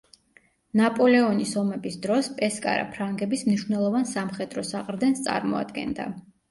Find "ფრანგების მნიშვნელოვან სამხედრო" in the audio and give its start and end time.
2.97-4.69